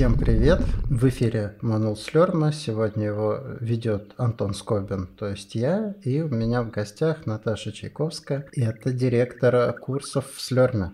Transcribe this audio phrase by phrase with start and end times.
[0.00, 0.62] Всем привет!
[0.84, 2.54] В эфире Манул Слерма.
[2.54, 8.48] Сегодня его ведет Антон Скобин, то есть я, и у меня в гостях Наташа Чайковская.
[8.52, 10.92] И это директор курсов в Слерме.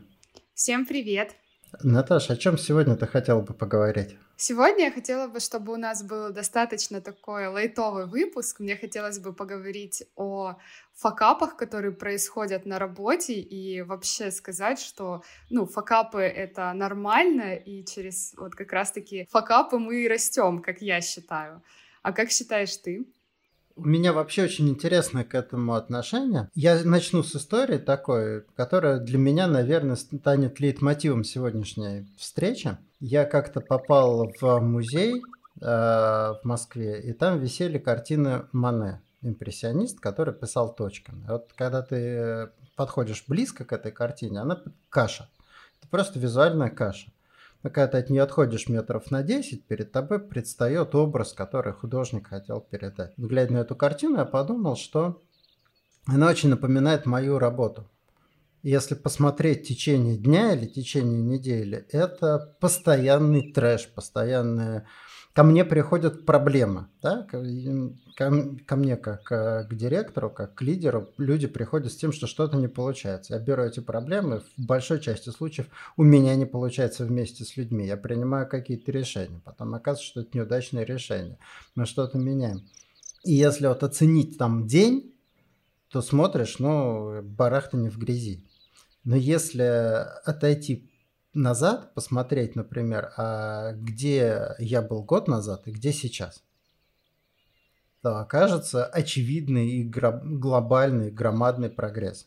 [0.54, 1.36] Всем привет!
[1.84, 4.16] Наташа, о чем сегодня ты хотела бы поговорить?
[4.38, 8.60] Сегодня я хотела бы, чтобы у нас был достаточно такой лайтовый выпуск.
[8.60, 10.56] Мне хотелось бы поговорить о
[10.92, 18.34] факапах, которые происходят на работе, и вообще сказать, что, ну, факапы— это нормально, и через
[18.36, 21.62] вот как раз-таки факапы мы и растем, как я считаю.
[22.02, 23.06] А как считаешь ты?
[23.78, 26.48] У меня вообще очень интересное к этому отношение.
[26.54, 32.78] Я начну с истории такой, которая для меня, наверное, станет лейтмотивом сегодняшней встречи.
[33.00, 35.22] Я как-то попал в музей
[35.60, 41.26] э, в Москве, и там висели картины Мане, импрессионист, который писал точками.
[41.28, 45.28] Вот когда ты подходишь близко к этой картине, она каша.
[45.78, 47.10] Это просто визуальная каша.
[47.66, 52.28] Но когда ты от нее отходишь метров на 10, перед тобой предстает образ, который художник
[52.28, 53.12] хотел передать.
[53.16, 55.20] Глядя на эту картину, я подумал, что
[56.06, 57.90] она очень напоминает мою работу.
[58.62, 64.86] Если посмотреть течение дня или течение недели, это постоянный трэш, постоянная
[65.36, 67.44] ко мне приходят проблемы, да, ко,
[68.64, 72.56] ко мне как э, к директору, как к лидеру, люди приходят с тем, что что-то
[72.56, 73.34] не получается.
[73.34, 75.66] Я беру эти проблемы, в большой части случаев
[75.98, 77.86] у меня не получается вместе с людьми.
[77.86, 81.36] Я принимаю какие-то решения, потом оказывается, что это неудачное решение.
[81.74, 82.62] Мы что-то меняем.
[83.22, 85.14] И если вот оценить там день,
[85.90, 88.42] то смотришь, ну, барахта не в грязи.
[89.04, 90.88] Но если отойти
[91.36, 96.42] назад, посмотреть, например, а где я был год назад и где сейчас,
[98.02, 102.26] то окажется очевидный и глобальный, громадный прогресс.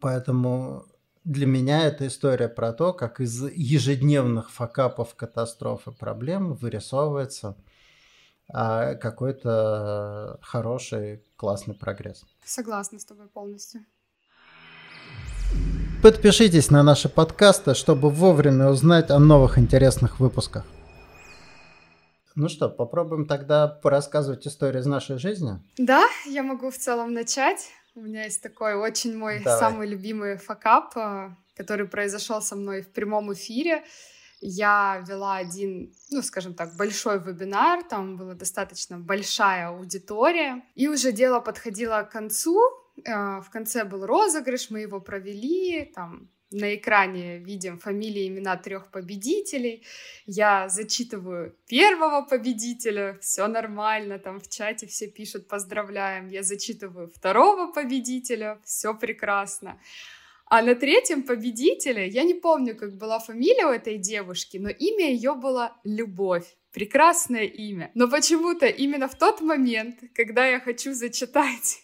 [0.00, 0.86] Поэтому
[1.24, 7.56] для меня это история про то, как из ежедневных факапов, катастроф и проблем вырисовывается
[8.52, 12.24] а, какой-то хороший, классный прогресс.
[12.44, 13.84] Согласна с тобой полностью.
[16.04, 20.66] Подпишитесь на наши подкасты, чтобы вовремя узнать о новых интересных выпусках.
[22.34, 25.52] Ну что, попробуем тогда порассказывать историю из нашей жизни?
[25.78, 27.70] Да, я могу в целом начать.
[27.94, 29.58] У меня есть такой очень мой Давай.
[29.58, 33.82] самый любимый факап, э, который произошел со мной в прямом эфире.
[34.42, 41.12] Я вела один, ну, скажем так, большой вебинар, там была достаточно большая аудитория, и уже
[41.12, 42.60] дело подходило к концу,
[42.96, 49.84] в конце был розыгрыш, мы его провели, там на экране видим фамилии, имена трех победителей.
[50.26, 56.28] Я зачитываю первого победителя, все нормально, там в чате все пишут поздравляем.
[56.28, 59.80] Я зачитываю второго победителя, все прекрасно.
[60.46, 65.10] А на третьем победителе, я не помню, как была фамилия у этой девушки, но имя
[65.10, 66.56] ее было Любовь.
[66.72, 67.90] Прекрасное имя.
[67.94, 71.83] Но почему-то именно в тот момент, когда я хочу зачитать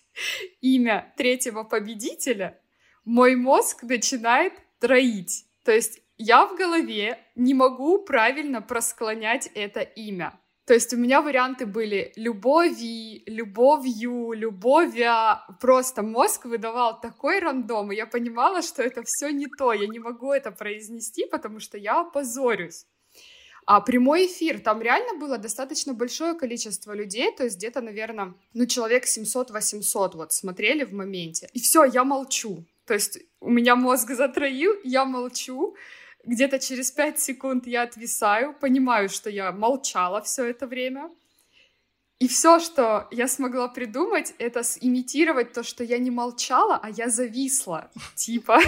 [0.60, 2.60] имя третьего победителя,
[3.04, 5.44] мой мозг начинает троить.
[5.64, 10.38] То есть я в голове не могу правильно просклонять это имя.
[10.66, 15.44] То есть у меня варианты были любови, любовью, любовя.
[15.60, 19.72] Просто мозг выдавал такой рандом, и я понимала, что это все не то.
[19.72, 22.86] Я не могу это произнести, потому что я опозорюсь.
[23.66, 28.66] А прямой эфир, там реально было достаточно большое количество людей, то есть где-то, наверное, ну,
[28.66, 31.48] человек 700-800 вот смотрели в моменте.
[31.52, 32.64] И все, я молчу.
[32.86, 35.76] То есть у меня мозг затроил, я молчу.
[36.24, 41.10] Где-то через 5 секунд я отвисаю, понимаю, что я молчала все это время.
[42.20, 47.08] И все, что я смогла придумать, это имитировать то, что я не молчала, а я
[47.08, 47.90] зависла.
[48.14, 48.60] Типа.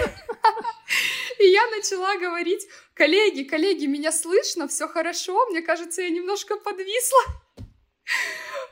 [1.38, 7.20] И я начала говорить, коллеги, коллеги, меня слышно, все хорошо, мне кажется, я немножко подвисла.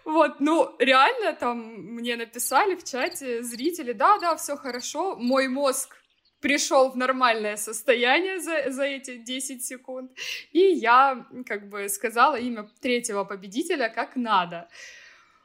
[0.04, 5.94] Вот, ну, реально там мне написали в чате зрители, да-да, все хорошо, мой мозг
[6.40, 10.10] пришел в нормальное состояние за, за эти 10 секунд,
[10.52, 14.69] и я как бы сказала имя третьего победителя как надо.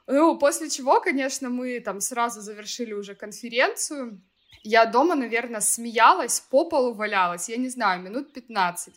[0.06, 4.20] Ну, после чего, конечно, мы там сразу завершили уже конференцию,
[4.62, 8.94] я дома, наверное, смеялась, по полу валялась, я не знаю, минут 15.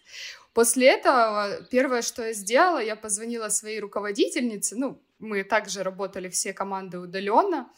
[0.54, 6.54] После этого первое, что я сделала, я позвонила своей руководительнице, ну, мы также работали все
[6.54, 7.70] команды удаленно,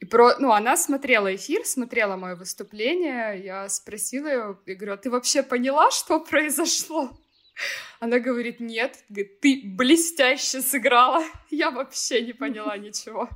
[0.00, 4.96] и про, ну, она смотрела эфир, смотрела мое выступление, я спросила ее, я говорю, а
[4.96, 7.10] ты вообще поняла, что произошло?
[8.00, 9.04] Она говорит, нет,
[9.42, 13.28] ты блестяще сыграла, я вообще не поняла ничего.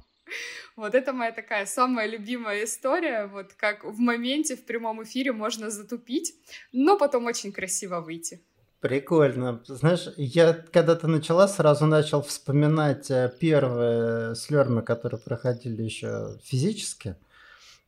[0.75, 5.69] Вот это моя такая самая любимая история, вот как в моменте в прямом эфире можно
[5.69, 6.32] затупить,
[6.72, 8.43] но потом очень красиво выйти.
[8.84, 9.62] Прикольно.
[9.66, 17.16] Знаешь, я когда ты начала, сразу начал вспоминать э, первые слермы, которые проходили еще физически,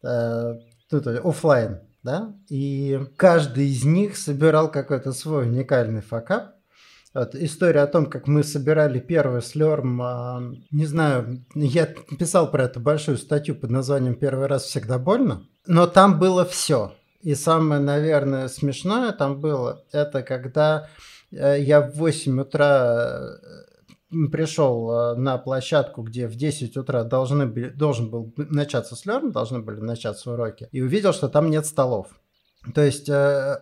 [0.03, 0.55] э,
[0.89, 6.55] тут офлайн, да, и каждый из них собирал какой-то свой уникальный факап.
[7.13, 11.85] Вот, история о том, как мы собирали первый слерм, а, не знаю, я
[12.19, 16.95] писал про это большую статью под названием «Первый раз всегда больно», но там было все–
[17.21, 20.89] и самое, наверное, смешное там было, это когда
[21.31, 23.39] э, я в 8 утра
[24.13, 29.33] э, пришел э, на площадку, где в 10 утра должны были, должен был начаться слерм,
[29.33, 32.09] должны были начаться уроки, и увидел, что там нет столов.
[32.75, 33.09] То есть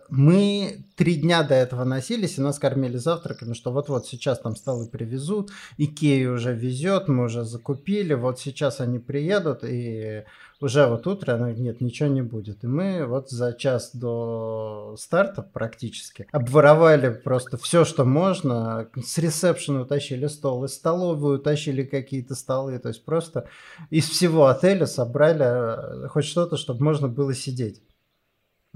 [0.09, 4.89] мы три дня до этого носились, и нас кормили завтраками, что вот-вот сейчас там столы
[4.89, 10.23] привезут, Икея уже везет, мы уже закупили, вот сейчас они приедут, и
[10.61, 12.63] уже вот утро, она нет, ничего не будет.
[12.63, 18.89] И мы вот за час до старта практически обворовали просто все, что можно.
[18.95, 22.79] С ресепшена утащили стол, из столовую утащили какие-то столы.
[22.79, 23.47] То есть просто
[23.89, 27.81] из всего отеля собрали э, хоть что-то, чтобы можно было сидеть.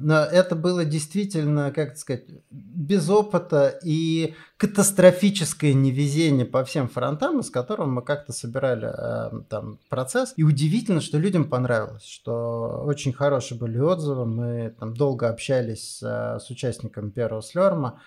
[0.01, 7.49] Но это было действительно, как сказать, без опыта и катастрофическое невезение по всем фронтам, из
[7.49, 10.33] которого мы как-то собирали э, там процесс.
[10.37, 14.25] И удивительно, что людям понравилось, что очень хорошие были отзывы.
[14.25, 18.01] Мы там долго общались э, с участниками первого слерма.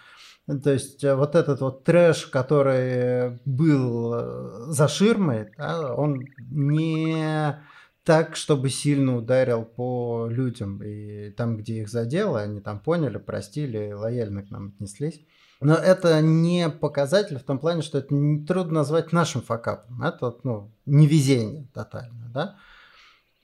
[0.47, 7.57] То есть э, вот этот вот трэш, который был э, за ширмой, да, он не
[8.05, 10.83] так, чтобы сильно ударил по людям.
[10.83, 15.21] И там, где их задело, они там поняли, простили, лояльно к нам отнеслись.
[15.61, 20.03] Но это не показатель в том плане, что это не трудно назвать нашим факапом.
[20.03, 22.57] Это ну, невезение тотальное, да.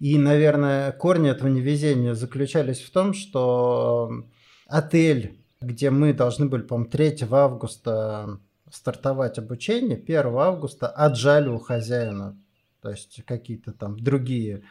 [0.01, 4.25] И, наверное, корни этого невезения заключались в том, что
[4.67, 8.41] отель, где мы должны были, по-моему, 3 августа
[8.71, 12.37] стартовать обучение, 1 августа отжали у хозяина
[12.81, 14.63] то есть какие-то там другие,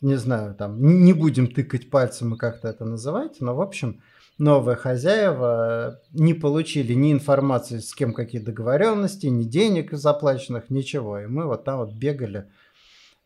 [0.00, 4.00] не знаю, там, не будем тыкать пальцем и как-то это называть, но, в общем,
[4.40, 11.20] новые хозяева не получили ни информации, с кем какие договоренности, ни денег заплаченных, ничего.
[11.20, 12.46] И мы вот там вот бегали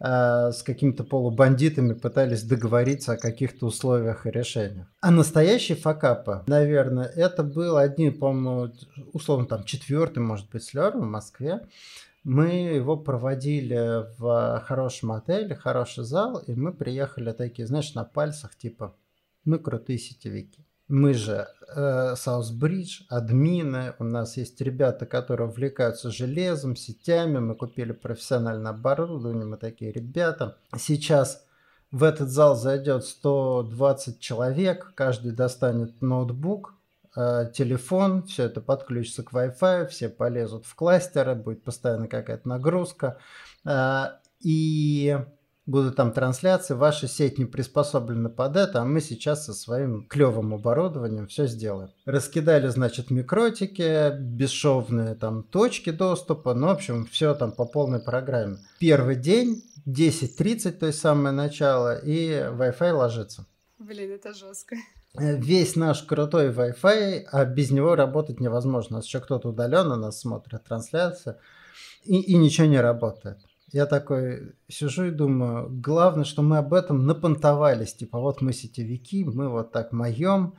[0.01, 4.89] э, с какими-то полубандитами, пытались договориться о каких-то условиях и решениях.
[5.01, 8.75] А настоящие факапы, наверное, это был один, по-моему,
[9.13, 11.61] условно там четвертый, может быть, слер в Москве.
[12.25, 18.57] Мы его проводили в хорошем отеле, хороший зал, и мы приехали такие, знаешь, на пальцах,
[18.57, 18.97] типа,
[19.45, 20.65] мы крутые сетевики.
[20.89, 27.93] Мы же э, Саусбридж, админы, у нас есть ребята, которые увлекаются железом, сетями, мы купили
[27.93, 30.57] профессиональное оборудование, мы такие ребята.
[30.79, 31.45] Сейчас
[31.91, 36.84] в этот зал зайдет 120 человек, каждый достанет ноутбук, Э,
[37.15, 43.19] телефон, все это подключится к Wi-Fi, все полезут в кластеры, будет постоянно какая-то нагрузка.
[43.65, 44.07] Э,
[44.41, 45.17] и
[45.67, 50.55] будут там трансляции, ваша сеть не приспособлена под это, а мы сейчас со своим клевым
[50.55, 51.91] оборудованием все сделаем.
[52.05, 58.59] Раскидали, значит, микротики, бесшовные там точки доступа, ну, в общем, все там по полной программе.
[58.79, 63.47] Первый день, 10.30, то есть самое начало, и Wi-Fi ложится.
[63.79, 64.77] Блин, это жестко.
[65.17, 68.97] Э, весь наш крутой Wi-Fi, а без него работать невозможно.
[68.97, 71.39] У нас еще кто-то удаленно нас смотрит, трансляция,
[72.05, 73.39] и, и ничего не работает.
[73.73, 77.95] Я такой сижу и думаю, главное, что мы об этом напонтовались.
[77.95, 80.55] Типа, вот мы сетевики, мы вот так моем,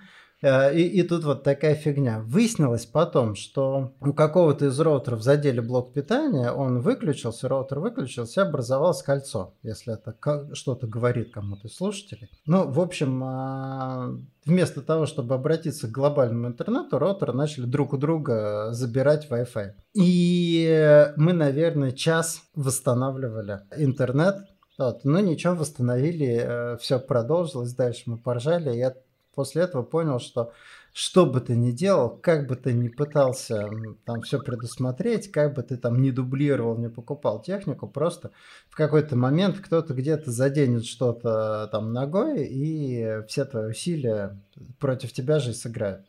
[0.45, 2.21] и, и тут вот такая фигня.
[2.25, 9.01] Выяснилось потом, что у какого-то из роутеров задели блок питания, он выключился, роутер выключился, образовалось
[9.01, 10.15] кольцо, если это
[10.53, 12.29] что-то говорит кому-то из слушателей.
[12.45, 14.11] Ну, в общем, а,
[14.45, 19.71] вместо того, чтобы обратиться к глобальному интернету, роутеры начали друг у друга забирать Wi-Fi.
[19.93, 24.37] И мы, наверное, час восстанавливали интернет,
[24.77, 25.05] вот.
[25.05, 28.75] Ну ничего, восстановили, э, все продолжилось, дальше мы поржали.
[28.75, 28.93] Я
[29.35, 30.53] после этого понял, что
[30.95, 33.67] что бы ты ни делал, как бы ты ни пытался
[34.05, 38.31] там все предусмотреть, как бы ты там не дублировал, не покупал технику, просто
[38.69, 44.41] в какой-то момент кто-то где-то заденет что-то там ногой, и все твои усилия
[44.79, 46.05] против тебя же и сыграют.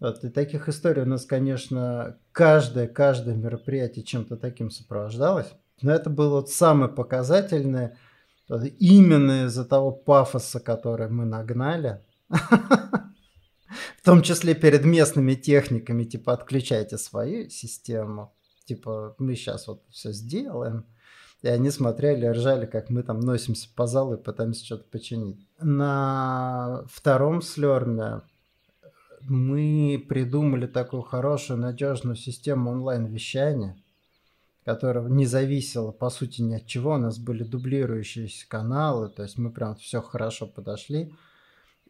[0.00, 5.52] Вот, и таких историй у нас, конечно, каждое, каждое мероприятие чем-то таким сопровождалось.
[5.82, 7.98] Но это было вот самое показательное,
[8.48, 12.00] именно из-за того пафоса, который мы нагнали–
[14.02, 18.34] в том числе перед местными техниками, типа, отключайте свою систему.
[18.64, 20.86] Типа, мы сейчас вот все сделаем.
[21.42, 25.46] И они смотрели, ржали, как мы там носимся по залу и пытаемся что-то починить.
[25.60, 28.22] На втором слерме
[29.22, 33.76] мы придумали такую хорошую, надежную систему онлайн-вещания,
[34.64, 36.94] которая не зависела, по сути, ни от чего.
[36.94, 41.12] У нас были дублирующиеся каналы, то есть мы прям все хорошо подошли.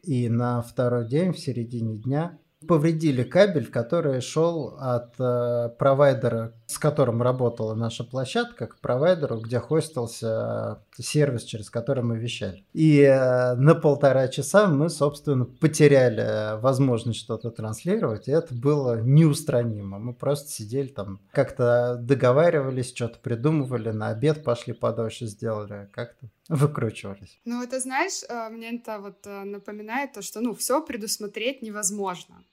[0.03, 6.79] И на второй день, в середине дня, повредили кабель, который шел от э, провайдера, с
[6.79, 12.65] которым работала наша площадка, к провайдеру, где хостился э, сервис, через который мы вещали.
[12.73, 19.01] И э, на полтора часа мы, собственно, потеряли э, возможность что-то транслировать, и это было
[19.01, 19.99] неустранимо.
[19.99, 27.41] Мы просто сидели там, как-то договаривались, что-то придумывали, на обед пошли подольше сделали, как-то выкручивались.
[27.45, 32.45] Ну, это знаешь, э, мне это вот э, напоминает то, что, ну, все предусмотреть невозможно.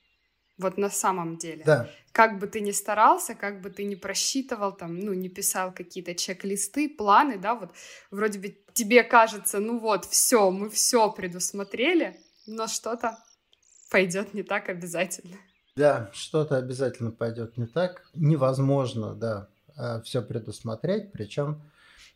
[0.58, 1.64] Вот на самом деле.
[1.66, 1.90] Да.
[2.12, 6.14] Как бы ты ни старался, как бы ты ни просчитывал, там, ну, не писал какие-то
[6.14, 7.72] чек-листы, планы, да, вот
[8.12, 13.18] вроде бы тебе кажется, ну вот, все, мы все предусмотрели, но что-то
[13.90, 15.38] пойдет не так обязательно.
[15.76, 18.04] Да, что-то обязательно пойдет не так.
[18.14, 21.62] Невозможно, да, э, все предусмотреть, причем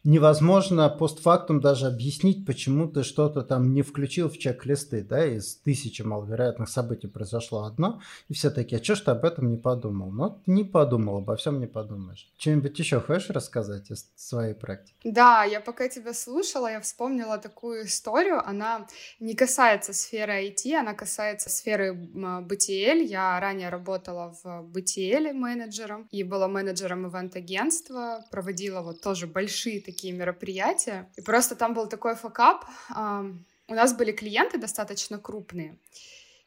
[0.03, 6.01] невозможно постфактум даже объяснить, почему ты что-то там не включил в чек-листы, да, из тысячи
[6.01, 10.11] маловероятных событий произошло одно, и все такие, а что ж ты об этом не подумал?
[10.11, 12.29] Ну, не подумал, обо всем не подумаешь.
[12.37, 14.95] Что-нибудь еще хочешь рассказать из своей практики?
[15.03, 18.85] Да, я пока тебя слушала, я вспомнила такую историю, она
[19.19, 23.03] не касается сферы IT, она касается сферы BTL.
[23.03, 29.92] Я ранее работала в BTL менеджером и была менеджером ивент-агентства, проводила вот тоже большие такие
[30.01, 31.11] мероприятия.
[31.15, 32.65] И просто там был такой факап.
[32.89, 35.77] У нас были клиенты достаточно крупные.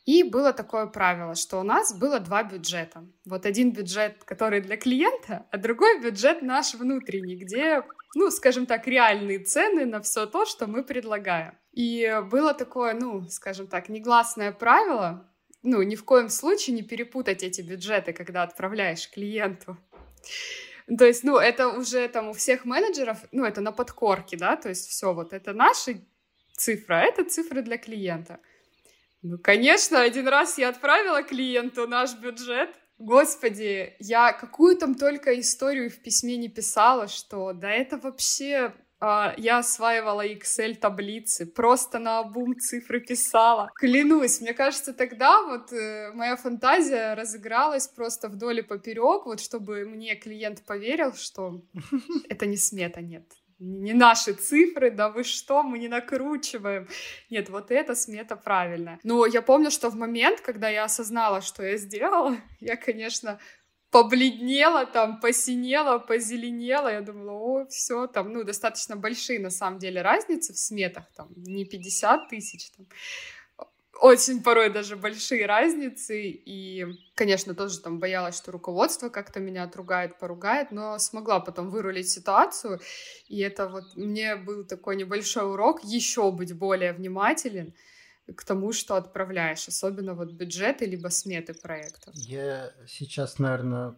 [0.04, 3.04] И было такое правило, что у нас было два бюджета.
[3.24, 7.82] Вот один бюджет, который для клиента, а другой бюджет наш внутренний, где,
[8.14, 11.58] ну, скажем так, реальные цены на все то, что мы предлагаем.
[11.72, 15.28] И было такое, ну, скажем так, негласное правило,
[15.64, 19.76] ну, ни в коем случае не перепутать эти бюджеты, когда отправляешь клиенту.
[20.98, 24.68] То есть, ну, это уже там у всех менеджеров, ну, это на подкорке, да, то
[24.68, 26.06] есть все, вот это наши
[26.56, 28.38] цифры, а это цифры для клиента.
[29.22, 32.70] Ну, конечно, один раз я отправила клиенту наш бюджет.
[32.98, 39.58] Господи, я какую там только историю в письме не писала, что да это вообще я
[39.58, 43.70] осваивала Excel таблицы, просто на обум цифры писала.
[43.74, 49.84] Клянусь, мне кажется, тогда вот э, моя фантазия разыгралась просто вдоль и поперек, вот чтобы
[49.84, 51.62] мне клиент поверил, что
[52.28, 53.24] это не смета, нет.
[53.58, 56.88] Не наши цифры, да вы что, мы не накручиваем.
[57.30, 58.98] Нет, вот это смета правильная.
[59.02, 63.38] Но я помню, что в момент, когда я осознала, что я сделала, я, конечно,
[63.90, 66.88] побледнела, там, посинела, позеленела.
[66.88, 71.28] Я думала, о, все, там, ну, достаточно большие, на самом деле, разницы в сметах, там,
[71.36, 72.86] не 50 тысяч, там,
[74.00, 80.18] очень порой даже большие разницы, и, конечно, тоже там боялась, что руководство как-то меня отругает,
[80.18, 82.80] поругает, но смогла потом вырулить ситуацию,
[83.28, 87.74] и это вот мне был такой небольшой урок еще быть более внимателен,
[88.34, 92.14] к тому, что отправляешь, особенно вот бюджеты либо сметы проектов.
[92.14, 93.94] Я сейчас, наверное,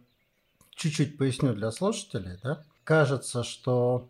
[0.75, 2.63] чуть-чуть поясню для слушателей, да.
[2.83, 4.09] Кажется, что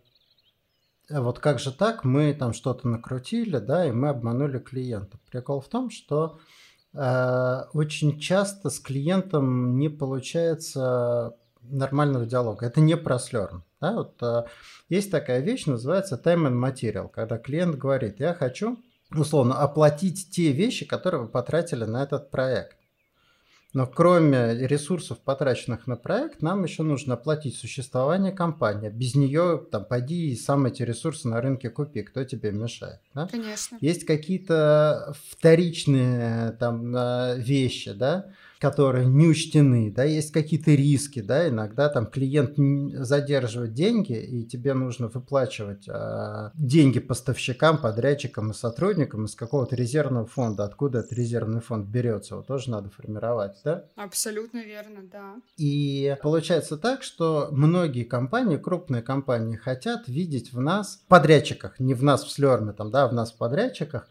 [1.10, 5.18] э, вот как же так, мы там что-то накрутили, да, и мы обманули клиента.
[5.32, 6.40] Прикол в том, что
[6.94, 12.66] э, очень часто с клиентом не получается нормального диалога.
[12.66, 13.64] Это не про слерн.
[13.80, 13.94] Да?
[13.94, 14.44] Вот, э,
[14.90, 18.78] есть такая вещь, называется time and material, когда клиент говорит, я хочу
[19.12, 22.78] условно, оплатить те вещи, которые вы потратили на этот проект.
[23.72, 28.90] Но кроме ресурсов, потраченных на проект, нам еще нужно оплатить существование компании.
[28.90, 33.00] Без нее, там, пойди и сам эти ресурсы на рынке купи, кто тебе мешает.
[33.14, 33.28] Да?
[33.28, 33.78] Конечно.
[33.80, 36.96] Есть какие-то вторичные там
[37.38, 42.58] вещи, да, которые не учтены, да, есть какие-то риски, да, иногда там клиент
[43.06, 50.26] задерживает деньги, и тебе нужно выплачивать э, деньги поставщикам, подрядчикам и сотрудникам из какого-то резервного
[50.26, 53.86] фонда, откуда этот резервный фонд берется, его тоже надо формировать, да?
[53.96, 55.36] Абсолютно верно, да.
[55.58, 62.04] И получается так, что многие компании, крупные компании хотят видеть в нас, подрядчиках, не в
[62.04, 64.10] нас в Слерме, там, да, а в нас в подрядчиках,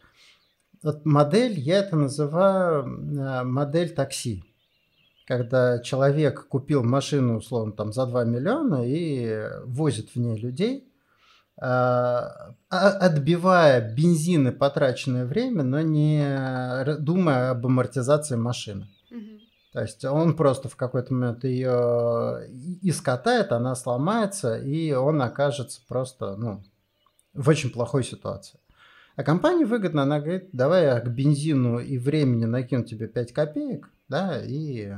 [0.83, 4.43] вот модель, я это называю э, модель такси.
[5.27, 10.91] Когда человек купил машину, условно, там, за 2 миллиона и возит в ней людей,
[11.57, 18.87] э, а, отбивая бензин и потраченное время, но не думая об амортизации машины.
[19.71, 22.47] То есть он просто в какой-то момент ее
[22.81, 26.63] искатает, она сломается, и он окажется просто ну,
[27.33, 28.59] в очень плохой ситуации.
[29.19, 33.89] А компании выгодно, она говорит, давай я к бензину и времени накину тебе 5 копеек,
[34.07, 34.93] да, и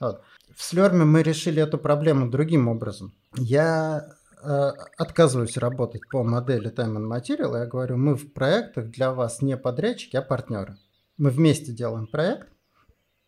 [0.00, 0.22] вот.
[0.56, 3.12] В Слерме мы решили эту проблему другим образом.
[3.36, 4.08] Я
[4.42, 9.42] э, отказываюсь работать по модели Time and Material, я говорю, мы в проектах для вас
[9.42, 10.78] не подрядчики, а партнеры.
[11.18, 12.48] Мы вместе делаем проект,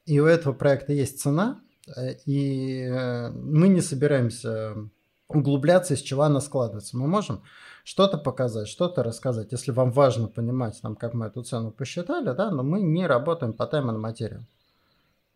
[0.07, 1.61] и у этого проекта есть цена,
[1.95, 4.89] э, и э, мы не собираемся
[5.35, 6.97] углубляться, из чего она складывается.
[6.97, 7.43] Мы можем
[7.85, 12.51] что-то показать, что-то рассказать, если вам важно понимать, там, как мы эту цену посчитали, да,
[12.51, 14.43] но мы не работаем по and material.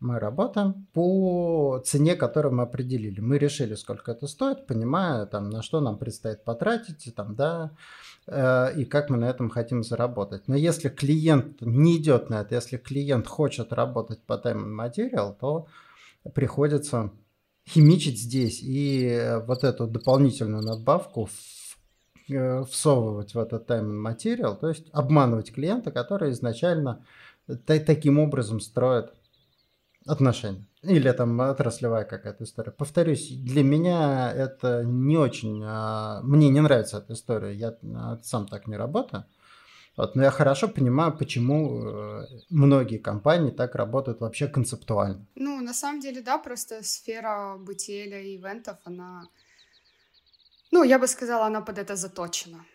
[0.01, 3.21] Мы работаем по цене, которую мы определили.
[3.21, 7.71] Мы решили, сколько это стоит, понимая, там, на что нам предстоит потратить, там, да,
[8.27, 10.47] э, и как мы на этом хотим заработать.
[10.47, 15.67] Но если клиент не идет на это, если клиент хочет работать по and material, то
[16.33, 17.11] приходится
[17.67, 21.29] химичить здесь и э, вот эту дополнительную надбавку
[22.29, 27.05] э, всовывать в этот and material, то есть обманывать клиента, который изначально
[27.65, 29.13] таким образом строит
[30.05, 30.65] отношения.
[30.83, 32.71] Или там отраслевая какая-то история.
[32.71, 35.63] Повторюсь, для меня это не очень...
[35.65, 37.55] А, мне не нравится эта история.
[37.55, 39.25] Я а, сам так не работаю.
[39.97, 45.25] Вот, но я хорошо понимаю, почему э, многие компании так работают вообще концептуально.
[45.35, 49.29] Ну, на самом деле, да, просто сфера бытия и ивентов, она...
[50.71, 52.65] Ну, я бы сказала, она под это заточена.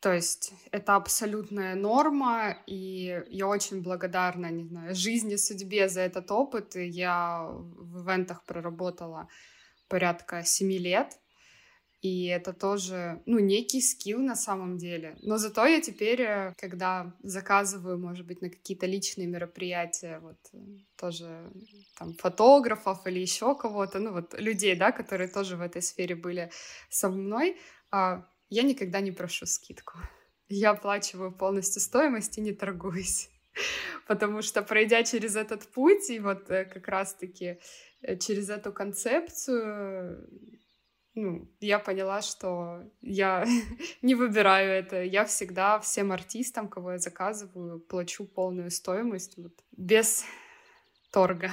[0.00, 6.30] То есть это абсолютная норма, и я очень благодарна, не знаю, жизни, судьбе за этот
[6.30, 6.76] опыт.
[6.76, 9.28] Я в ивентах проработала
[9.88, 11.18] порядка семи лет,
[12.00, 15.16] и это тоже, ну, некий скилл на самом деле.
[15.22, 20.58] Но зато я теперь, э, когда заказываю, может быть, на какие-то личные мероприятия, вот э,
[20.96, 21.50] тоже
[21.98, 26.50] там фотографов или еще кого-то, ну вот людей, да, которые тоже в этой сфере были
[26.88, 27.56] со мной,
[27.90, 29.98] а, я никогда не прошу скидку.
[30.48, 33.28] Я оплачиваю полностью стоимость и не торгуюсь.
[34.06, 37.58] Потому что, пройдя через этот путь, и вот э, как раз-таки
[38.20, 40.28] через эту концепцию,
[41.14, 43.44] ну, я поняла, что я
[44.02, 45.02] не выбираю это.
[45.02, 50.24] Я всегда всем артистам, кого я заказываю, плачу полную стоимость вот, без
[51.10, 51.50] торга.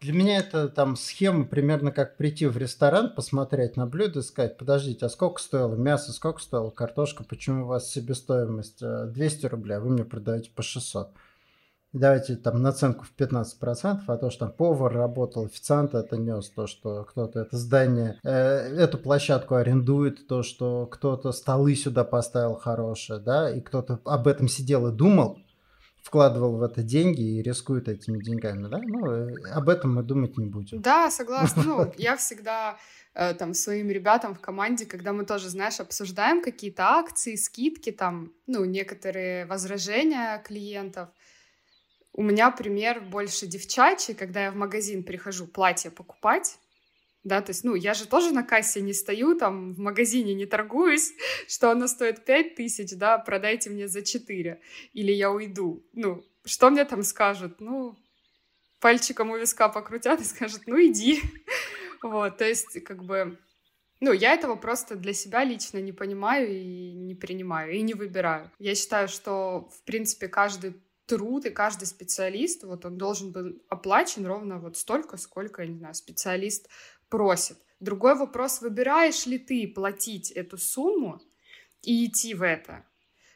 [0.00, 4.58] Для меня это там схема примерно как прийти в ресторан, посмотреть на блюдо и сказать,
[4.58, 9.78] подождите, а сколько стоило мясо, сколько стоила картошка, почему у вас себестоимость 200 э, рублей,
[9.78, 11.12] а вы мне продаете по 600.
[11.98, 16.66] Давайте там наценку в 15%, а то, что там повар работал, официант это нес, то,
[16.66, 23.18] что кто-то это здание, э, эту площадку арендует, то, что кто-то столы сюда поставил хорошие,
[23.18, 25.38] да, и кто-то об этом сидел и думал,
[26.06, 28.78] вкладывал в это деньги и рискует этими деньгами, да?
[28.82, 30.80] Ну, э, об этом мы думать не будем.
[30.80, 31.62] Да, согласна.
[31.64, 32.76] Ну, я всегда
[33.14, 38.32] э, там своим ребятам в команде, когда мы тоже, знаешь, обсуждаем какие-то акции, скидки, там,
[38.46, 41.08] ну, некоторые возражения клиентов.
[42.18, 46.58] У меня пример больше девчачий, когда я в магазин прихожу платье покупать,
[47.24, 50.46] да, то есть, ну, я же тоже на кассе не стою, там, в магазине не
[50.46, 51.12] торгуюсь,
[51.46, 54.58] что оно стоит 5 тысяч, да, продайте мне за 4,
[54.94, 55.84] или я уйду.
[55.92, 57.60] Ну, что мне там скажут?
[57.60, 57.98] Ну,
[58.80, 61.20] пальчиком у виска покрутят и скажут, ну, иди.
[62.02, 63.38] Вот, то есть, как бы,
[64.00, 68.50] ну, я этого просто для себя лично не понимаю и не принимаю, и не выбираю.
[68.58, 74.26] Я считаю, что, в принципе, каждый труд и каждый специалист, вот он должен быть оплачен
[74.26, 76.68] ровно вот столько, сколько, я не знаю, специалист
[77.08, 77.58] просит.
[77.80, 81.20] Другой вопрос, выбираешь ли ты платить эту сумму
[81.82, 82.84] и идти в это.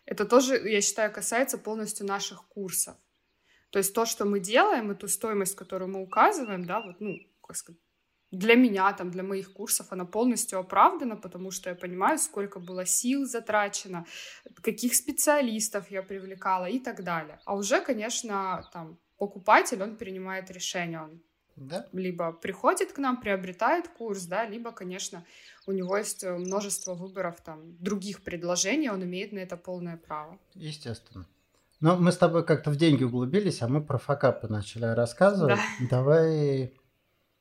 [0.07, 2.97] Это тоже, я считаю, касается полностью наших курсов.
[3.71, 7.57] То есть то, что мы делаем, эту стоимость, которую мы указываем, да, вот, ну, как
[7.57, 7.81] сказать,
[8.31, 12.87] для меня, там, для моих курсов она полностью оправдана, потому что я понимаю, сколько было
[12.87, 14.07] сил затрачено,
[14.63, 17.41] каких специалистов я привлекала и так далее.
[17.45, 21.23] А уже, конечно, там, покупатель, он принимает решение, он
[21.57, 21.87] да?
[21.93, 25.25] Либо приходит к нам, приобретает курс, да, либо, конечно,
[25.67, 30.39] у него есть множество выборов там других предложений, он имеет на это полное право.
[30.55, 31.27] Естественно.
[31.81, 35.57] Но мы с тобой как-то в деньги углубились, а мы про факапы начали рассказывать.
[35.81, 35.87] Да.
[35.91, 36.73] Давай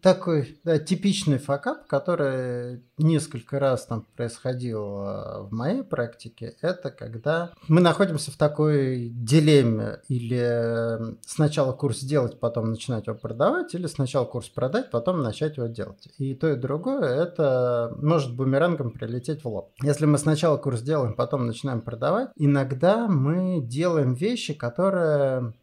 [0.01, 7.81] такой да, типичный факап, который несколько раз там происходил в моей практике, это когда мы
[7.81, 14.49] находимся в такой дилемме или сначала курс сделать, потом начинать его продавать, или сначала курс
[14.49, 16.07] продать, потом начать его делать.
[16.17, 19.71] И то, и другое, это может бумерангом прилететь в лоб.
[19.81, 25.53] Если мы сначала курс делаем, потом начинаем продавать, иногда мы делаем вещи, которые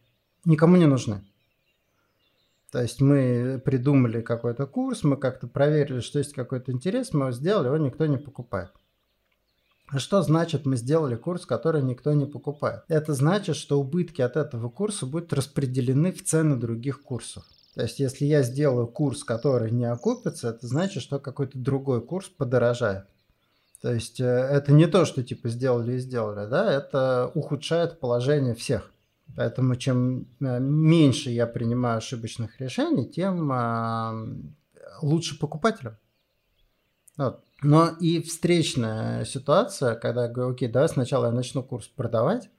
[0.45, 1.23] никому не нужны.
[2.71, 7.31] То есть мы придумали какой-то курс, мы как-то проверили, что есть какой-то интерес, мы его
[7.31, 8.71] сделали, его никто не покупает.
[9.95, 12.81] Что значит мы сделали курс, который никто не покупает?
[12.89, 17.45] Это значит, что убытки от этого курса будут распределены в цены других курсов.
[17.73, 22.27] То есть, если я сделаю курс, который не окупится, это значит, что какой-то другой курс
[22.27, 23.05] подорожает.
[23.81, 28.55] То есть, э, это не то, что типа сделали и сделали, да, это ухудшает положение
[28.55, 28.91] всех.
[29.35, 34.15] Поэтому чем э, меньше я принимаю ошибочных решений, тем а,
[35.01, 35.97] лучше покупателям.
[37.17, 37.43] Вот.
[37.61, 42.49] Но и встречная ситуация, когда я говорю, окей, давай сначала я начну курс продавать,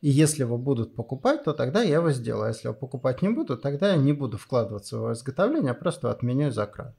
[0.00, 2.44] и если его будут покупать, то тогда я его сделаю.
[2.44, 5.74] А если его покупать не буду, тогда я не буду вкладываться в его изготовление, а
[5.74, 6.94] просто отменю и закрою.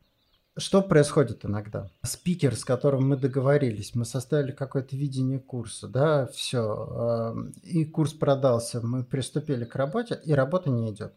[0.57, 1.89] Что происходит иногда?
[2.03, 7.33] Спикер, с которым мы договорились, мы составили какое-то видение курса, да, все,
[7.63, 11.13] и курс продался, мы приступили к работе, и работа не идет.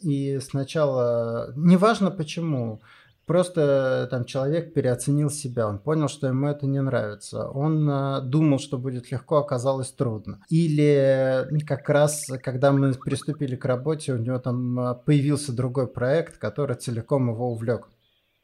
[0.00, 2.80] И сначала, неважно почему,
[3.26, 7.48] Просто там человек переоценил себя, он понял, что ему это не нравится.
[7.48, 10.40] Он э, думал, что будет легко, оказалось трудно.
[10.50, 16.36] Или как раз, когда мы приступили к работе, у него там э, появился другой проект,
[16.36, 17.88] который целиком его увлек.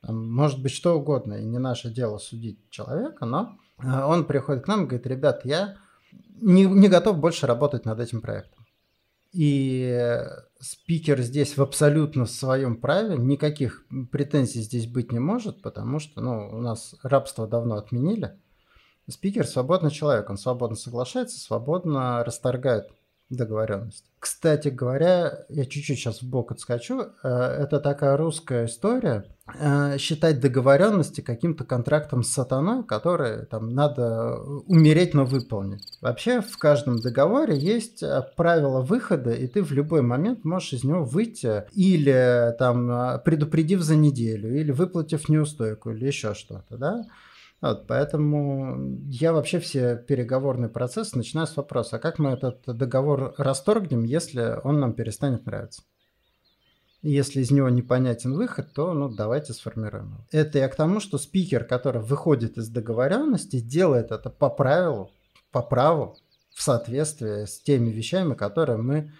[0.02, 4.68] Может быть, что угодно, и не наше дело судить человека, но э, он приходит к
[4.68, 5.76] нам и говорит, ребят, я
[6.40, 8.66] не, не готов больше работать над этим проектом.
[9.32, 10.26] И
[10.58, 16.48] спикер здесь в абсолютно своем праве, никаких претензий здесь быть не может, потому что ну,
[16.50, 18.40] у нас рабство давно отменили.
[19.08, 22.90] Спикер свободный человек, он свободно соглашается, свободно расторгает
[23.31, 24.05] договоренность.
[24.19, 27.07] Кстати говоря, я чуть-чуть сейчас в бок отскочу.
[27.23, 29.25] Э, это такая русская история.
[29.59, 34.35] Э, считать договоренности каким-то контрактом с сатаной, который там надо
[34.66, 35.99] умереть, но выполнить.
[36.03, 40.85] Вообще в каждом договоре есть э, правила выхода, и ты в любой момент можешь из
[40.85, 47.07] него выйти или там предупредив за неделю, или выплатив неустойку, или еще что-то, да?
[47.61, 53.35] Вот, поэтому я вообще все переговорный процесс начинаю с вопроса, а как мы этот договор
[53.37, 55.83] расторгнем, если он нам перестанет нравиться?
[57.03, 60.27] если из него непонятен выход, то ну, давайте сформируем его.
[60.31, 65.11] Это я к тому, что спикер, который выходит из договоренности, делает это по правилу,
[65.51, 66.18] по праву,
[66.55, 69.12] в соответствии с теми вещами, которые мы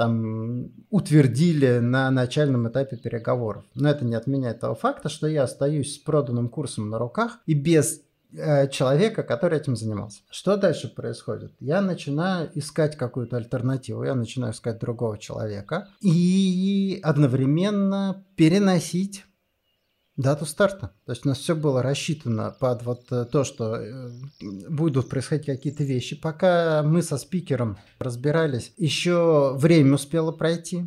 [0.00, 3.64] там утвердили на начальном этапе переговоров.
[3.74, 7.52] Но это не отменяет того факта, что я остаюсь с проданным курсом на руках и
[7.52, 8.00] без
[8.32, 10.22] э, человека, который этим занимался.
[10.30, 11.52] Что дальше происходит?
[11.60, 19.26] Я начинаю искать какую-то альтернативу, я начинаю искать другого человека и одновременно переносить
[20.20, 20.92] дату старта.
[21.04, 24.10] То есть у нас все было рассчитано под вот э, то, что э,
[24.68, 26.20] будут происходить какие-то вещи.
[26.20, 30.86] Пока мы со спикером разбирались, еще время успело пройти,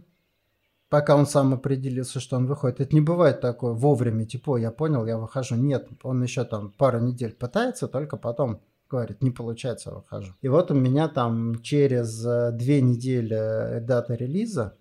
[0.90, 2.80] пока он сам определился, что он выходит.
[2.80, 5.56] Это не бывает такое вовремя, типа, я понял, я выхожу.
[5.56, 10.34] Нет, он еще там пару недель пытается, только потом говорит, не получается, выхожу.
[10.42, 14.78] И вот у меня там через э, две недели дата релиза,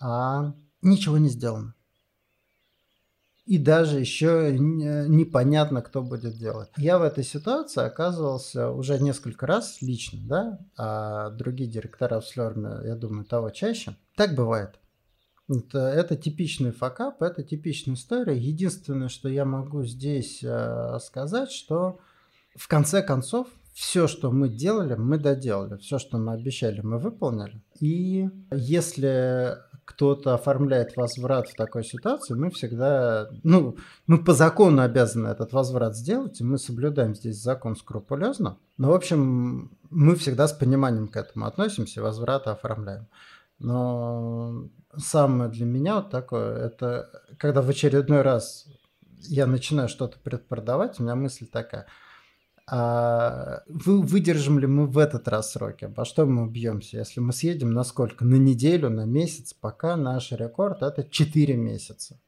[0.00, 1.74] а ничего не сделано
[3.46, 6.68] и даже еще непонятно, кто будет делать.
[6.76, 12.80] Я в этой ситуации оказывался уже несколько раз лично, да, а другие директора в Слерме,
[12.84, 13.96] я думаю, того чаще.
[14.16, 14.80] Так бывает.
[15.48, 18.36] Это, это типичный факап, это типичная история.
[18.36, 22.00] Единственное, что я могу здесь э, сказать, что
[22.56, 25.76] в конце концов все, что мы делали, мы доделали.
[25.76, 27.62] Все, что мы обещали, мы выполнили.
[27.78, 35.28] И если кто-то оформляет возврат в такой ситуации, мы всегда, ну, мы по закону обязаны
[35.28, 38.58] этот возврат сделать, и мы соблюдаем здесь закон скрупулезно.
[38.76, 43.06] Но, в общем, мы всегда с пониманием к этому относимся, возвраты оформляем.
[43.60, 48.66] Но самое для меня вот такое, это когда в очередной раз
[49.20, 51.86] я начинаю что-то предпродавать, у меня мысль такая–
[52.68, 55.84] а вы, выдержим ли мы в этот раз сроки?
[55.84, 56.98] Обо что мы убьемся?
[56.98, 58.24] Если мы съедем на сколько?
[58.24, 59.52] На неделю, на месяц?
[59.52, 62.20] Пока наш рекорд это 4 месяца.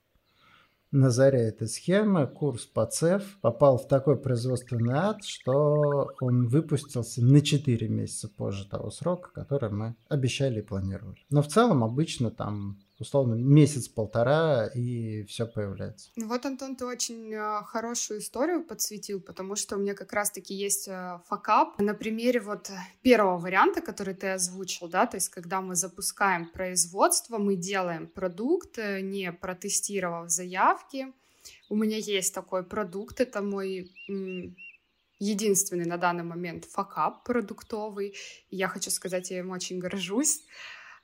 [0.90, 7.22] На заре этой схемы курс по ЦЕФ попал в такой производственный ад, что он выпустился
[7.22, 11.18] на 4 месяца позже того срока, который мы обещали и планировали.
[11.28, 16.10] Но в целом обычно там условно месяц-полтора, и все появляется.
[16.16, 20.54] Ну вот, Антон, ты очень э, хорошую историю подсветил, потому что у меня как раз-таки
[20.54, 22.70] есть э, факап на примере вот
[23.02, 28.78] первого варианта, который ты озвучил, да, то есть когда мы запускаем производство, мы делаем продукт,
[28.78, 31.12] э, не протестировав заявки.
[31.68, 33.92] У меня есть такой продукт, это мой
[35.18, 38.14] единственный на данный момент факап продуктовый.
[38.50, 40.42] Я хочу сказать, я им очень горжусь.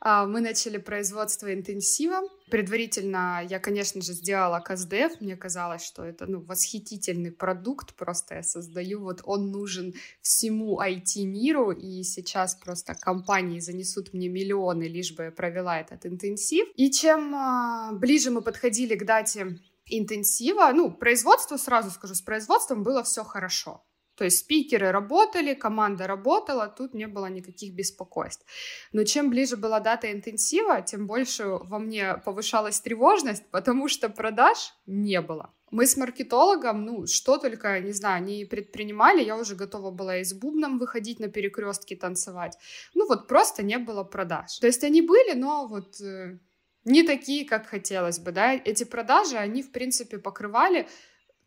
[0.06, 2.20] А, мы начали производство интенсива.
[2.50, 5.20] Предварительно я, конечно же, сделала КСДФ.
[5.20, 7.94] Мне казалось, что это ну, восхитительный продукт.
[7.94, 9.00] Просто я создаю.
[9.00, 11.70] Вот он нужен всему IT-миру.
[11.70, 16.68] И сейчас просто компании занесут мне миллионы, лишь бы я провела этот интенсив.
[16.76, 22.82] И чем а, ближе мы подходили к дате интенсива, ну, производство, сразу скажу, с производством
[22.82, 23.82] было все хорошо.
[24.16, 28.46] То есть спикеры работали, команда работала, тут не было никаких беспокойств.
[28.92, 34.74] Но чем ближе была дата интенсива, тем больше во мне повышалась тревожность, потому что продаж
[34.86, 35.52] не было.
[35.70, 40.24] Мы с маркетологом, ну, что только, не знаю, не предпринимали, я уже готова была и
[40.24, 42.56] с бубном выходить на перекрестки танцевать.
[42.94, 44.58] Ну, вот просто не было продаж.
[44.60, 46.38] То есть они были, но вот э,
[46.84, 48.54] не такие, как хотелось бы, да.
[48.54, 50.86] Эти продажи, они, в принципе, покрывали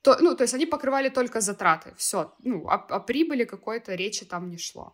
[0.02, 4.26] то, ну, то есть они покрывали только затраты, все, ну, о, о прибыли какой-то речи
[4.26, 4.94] там не шло.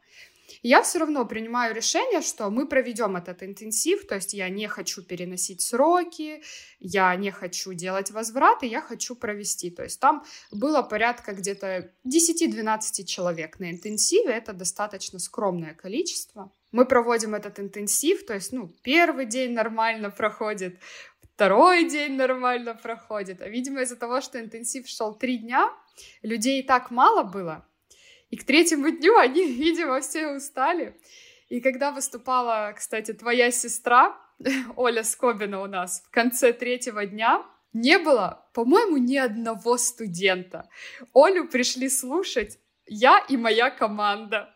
[0.62, 5.02] Я все равно принимаю решение, что мы проведем этот интенсив, то есть я не хочу
[5.02, 6.44] переносить сроки,
[6.80, 9.72] я не хочу делать возвраты, я хочу провести.
[9.72, 16.52] То есть там было порядка где-то 10-12 человек на интенсиве, это достаточно скромное количество.
[16.72, 20.80] Мы проводим этот интенсив, то есть, ну, первый день нормально проходит,
[21.36, 23.42] второй день нормально проходит.
[23.42, 25.72] А, видимо, из-за того, что интенсив шел три дня,
[26.22, 27.68] людей и так мало было.
[28.30, 30.98] И к третьему дню они, видимо, все устали.
[31.50, 34.18] И когда выступала, кстати, твоя сестра,
[34.76, 40.70] Оля Скобина у нас, в конце третьего дня, не было, по-моему, ни одного студента.
[41.14, 44.54] Олю пришли слушать я и моя команда.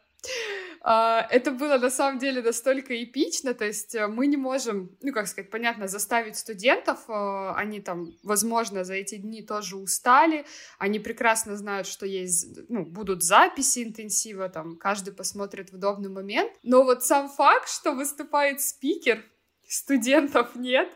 [0.82, 5.12] А, это было на самом деле настолько эпично, то есть э, мы не можем, ну,
[5.12, 10.46] как сказать, понятно, заставить студентов, э, они там, возможно, за эти дни тоже устали,
[10.80, 16.52] они прекрасно знают, что есть, ну, будут записи интенсива, там, каждый посмотрит в удобный момент,
[16.64, 19.24] но вот сам факт, что выступает спикер,
[19.68, 20.90] студентов нет,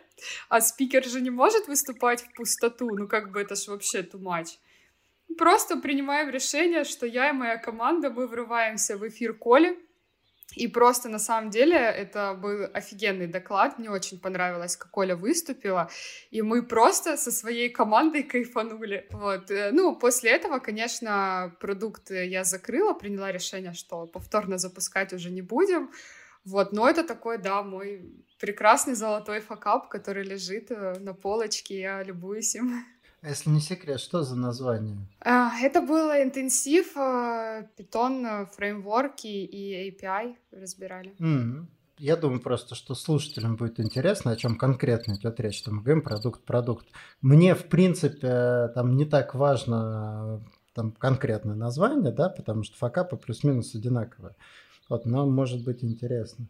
[0.49, 4.19] а спикер же не может выступать в пустоту, ну, как бы это ж вообще too
[4.19, 4.57] much.
[5.37, 9.77] Просто принимаем решение, что я и моя команда, мы врываемся в эфир Коли,
[10.55, 15.89] и просто на самом деле это был офигенный доклад, мне очень понравилось, как Оля выступила,
[16.29, 19.07] и мы просто со своей командой кайфанули.
[19.11, 19.49] Вот.
[19.49, 25.41] Э, ну, после этого, конечно, продукт я закрыла, приняла решение, что повторно запускать уже не
[25.41, 25.91] будем.
[26.43, 28.01] Вот, но это такой, да, мой
[28.39, 32.83] прекрасный золотой факап, который лежит э, на полочке, я любуюсь им.
[33.23, 34.97] А если не секрет, что за название?
[35.19, 41.13] А, это был интенсив, Python, э, фреймворки и API разбирали.
[41.19, 41.65] Mm-hmm.
[41.99, 45.61] Я думаю просто, что слушателям будет интересно, о чем конкретно идет речь.
[45.61, 46.87] Там ГМ, продукт, продукт.
[47.21, 53.75] Мне, в принципе, там не так важно там конкретное название, да, потому что факапы плюс-минус
[53.75, 54.33] одинаковые.
[54.89, 56.47] Вот, но может быть интересно.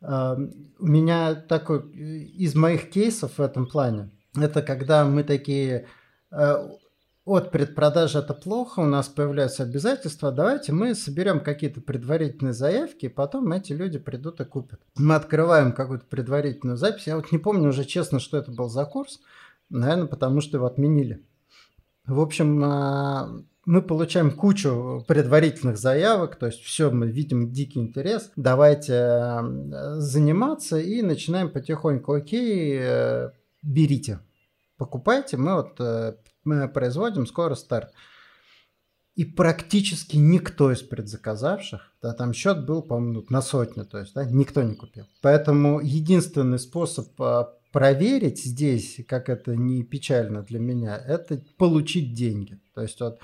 [0.00, 0.36] А,
[0.80, 5.99] у меня такой из моих кейсов в этом плане, это когда мы такие Э,
[6.30, 13.10] от предпродажи это плохо, у нас появляются обязательства, давайте мы соберем какие-то предварительные заявки, и
[13.10, 14.80] потом эти люди придут и купят.
[14.96, 17.06] Мы открываем какую-то предварительную запись.
[17.06, 19.20] Я вот не помню уже честно, что это был за курс.
[19.68, 21.24] Наверное, потому что его отменили.
[22.04, 28.32] В общем, э, мы получаем кучу предварительных заявок, то есть все, мы видим дикий интерес,
[28.34, 29.40] давайте э,
[29.98, 32.80] заниматься и начинаем потихоньку, окей,
[33.62, 34.18] берите,
[34.80, 37.92] покупайте, мы вот э, мы производим, скоро старт.
[39.14, 44.24] И практически никто из предзаказавших, да, там счет был, по-моему, на сотню, то есть, да,
[44.24, 45.04] никто не купил.
[45.20, 52.58] Поэтому единственный способ а, проверить здесь, как это не печально для меня, это получить деньги.
[52.74, 53.18] То есть вот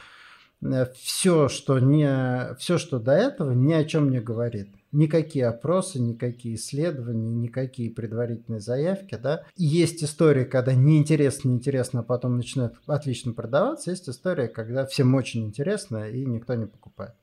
[0.63, 6.01] э, все, что не, все, что до этого, ни о чем не говорит никакие опросы,
[6.01, 9.45] никакие исследования, никакие предварительные заявки, да.
[9.57, 13.91] Есть история, когда неинтересно, неинтересно, а потом начинает отлично продаваться.
[13.91, 17.15] Есть история, когда всем очень интересно и никто не покупает.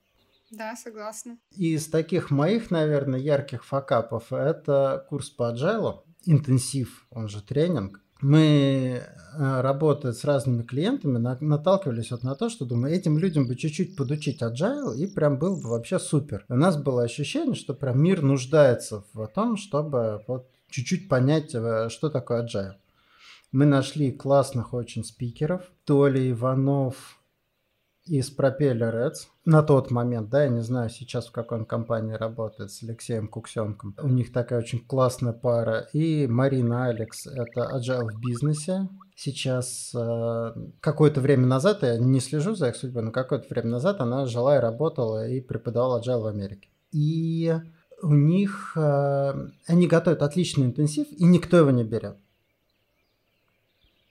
[0.52, 1.40] Да, согласна.
[1.56, 9.04] Из таких моих, наверное, ярких факапов это курс по agile, интенсив, он же тренинг мы,
[9.04, 13.96] э, работая с разными клиентами, наталкивались вот на то, что думаю, этим людям бы чуть-чуть
[13.96, 16.46] подучить agile, и прям был бы вообще супер.
[16.50, 21.90] У нас было ощущение, что прям мир нуждается в том, чтобы вот чуть-чуть понять, э,
[21.90, 22.76] что такое agile.
[23.52, 25.62] Мы нашли классных очень спикеров.
[25.86, 27.20] Толя Иванов,
[28.06, 32.14] из Propeller Ads на тот момент, да, я не знаю сейчас в какой он компании
[32.14, 33.96] работает, с Алексеем Куксенком.
[34.02, 35.88] У них такая очень классная пара.
[35.94, 38.90] И Марина Алекс, это Agile в бизнесе.
[39.16, 44.02] Сейчас э, какое-то время назад, я не слежу за их судьбой, но какое-то время назад
[44.02, 46.70] она жила и работала и преподавала Agile в Америке.
[46.92, 47.54] И
[48.02, 49.34] у них, э,
[49.68, 52.18] они готовят отличный интенсив, и никто его не берет.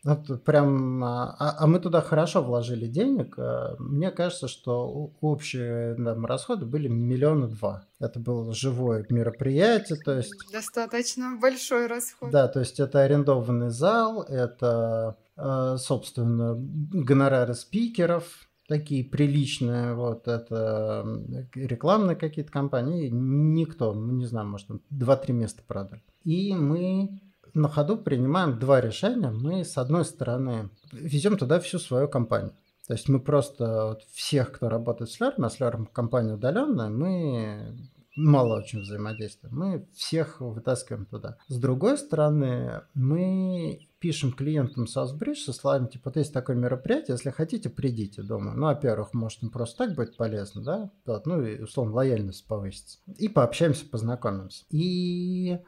[0.04, 3.38] Вот прям, а, а, а мы туда хорошо вложили денег.
[3.38, 7.84] Э, мне кажется, что общие там, расходы были миллиона два.
[8.00, 10.34] Это было живое мероприятие, то есть...
[10.52, 12.32] Достаточно большой расход.
[12.32, 18.24] Да, то есть это арендованный зал, это, э, собственно, гонорары спикеров,
[18.66, 21.06] такие приличные, вот это
[21.54, 26.02] рекламные какие-то компании, никто, мы не знаю, может, два-три места продали.
[26.24, 27.20] И мы
[27.54, 29.30] на ходу принимаем два решения.
[29.30, 32.52] Мы, с одной стороны, везем туда всю свою компанию.
[32.86, 36.88] То есть мы просто вот всех, кто работает с Лером, а с Лером компания удаленная,
[36.88, 37.74] мы
[38.16, 39.56] мало очень взаимодействуем.
[39.56, 41.36] Мы всех вытаскиваем туда.
[41.48, 47.30] С другой стороны, мы пишем клиентам Southbridge со словами, типа, вот есть такое мероприятие, если
[47.30, 48.58] хотите, придите, думаю.
[48.58, 50.90] Ну, во-первых, может, им просто так будет полезно, да?
[51.06, 52.98] Вот, ну, и, условно, лояльность повысится.
[53.16, 54.64] И пообщаемся, познакомимся.
[54.70, 55.60] И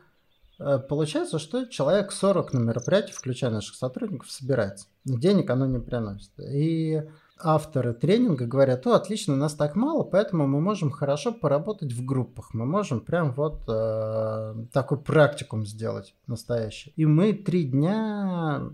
[0.59, 4.87] получается, что человек 40 на мероприятии, включая наших сотрудников, собирается.
[5.05, 6.33] Денег оно не приносит.
[6.39, 7.03] И
[7.39, 12.55] авторы тренинга говорят, о, отлично, нас так мало, поэтому мы можем хорошо поработать в группах.
[12.55, 16.93] Мы можем прям вот э, такой практикум сделать настоящий.
[16.97, 18.71] И мы три дня